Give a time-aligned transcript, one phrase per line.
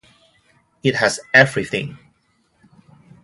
[0.81, 1.99] It has everything.